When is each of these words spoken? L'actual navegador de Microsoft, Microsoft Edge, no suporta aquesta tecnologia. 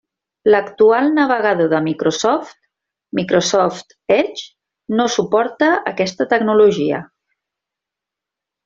L'actual 0.53 1.09
navegador 1.17 1.69
de 1.73 1.81
Microsoft, 1.87 2.55
Microsoft 3.19 3.95
Edge, 4.17 4.49
no 5.01 5.09
suporta 5.19 5.71
aquesta 5.95 6.31
tecnologia. 6.35 7.07